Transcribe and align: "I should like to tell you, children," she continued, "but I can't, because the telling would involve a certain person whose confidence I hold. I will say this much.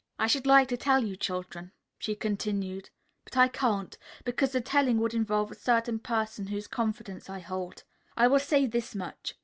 "I 0.17 0.25
should 0.25 0.47
like 0.47 0.67
to 0.69 0.77
tell 0.77 1.03
you, 1.03 1.15
children," 1.15 1.73
she 1.99 2.15
continued, 2.15 2.89
"but 3.23 3.37
I 3.37 3.47
can't, 3.47 3.95
because 4.25 4.51
the 4.51 4.59
telling 4.59 4.97
would 4.97 5.13
involve 5.13 5.51
a 5.51 5.53
certain 5.53 5.99
person 5.99 6.47
whose 6.47 6.65
confidence 6.65 7.29
I 7.29 7.37
hold. 7.37 7.83
I 8.17 8.25
will 8.25 8.39
say 8.39 8.65
this 8.65 8.95
much. 8.95 9.35